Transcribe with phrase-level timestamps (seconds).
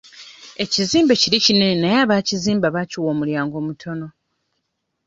[0.63, 4.07] Ekizimbe kiri kinene naye abaakizimba baakiwa omulyango mutono.